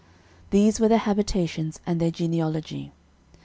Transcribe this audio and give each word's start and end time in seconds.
These 0.49 0.79
were 0.79 0.87
their 0.87 0.97
habitations, 0.97 1.79
and 1.85 1.99
their 2.01 2.09
genealogy. 2.09 2.91